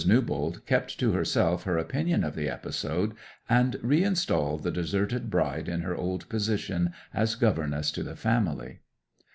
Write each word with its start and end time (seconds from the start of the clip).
Newbold 0.03 0.65
kept 0.65 0.99
to 0.99 1.11
herself 1.11 1.61
her 1.65 1.77
opinion 1.77 2.23
of 2.23 2.33
the 2.33 2.49
episode, 2.49 3.13
and 3.47 3.77
reinstalled 3.83 4.63
the 4.63 4.71
deserted 4.71 5.29
bride 5.29 5.69
in 5.69 5.81
her 5.81 5.95
old 5.95 6.27
position 6.27 6.91
as 7.13 7.35
governess 7.35 7.91
to 7.91 8.01
the 8.01 8.15
family. 8.15 8.79